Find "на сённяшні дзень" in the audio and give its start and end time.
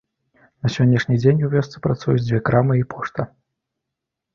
0.65-1.45